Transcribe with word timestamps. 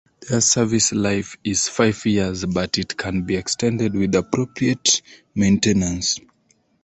Their 0.27 0.41
service 0.41 0.91
life 0.91 1.37
is 1.43 1.67
five 1.69 2.03
years 2.07 2.43
but 2.45 2.79
it 2.79 2.97
can 2.97 3.21
be 3.21 3.35
extended 3.35 3.93
with 3.93 4.15
appropriate 4.15 5.03
maintenance. 5.35 6.19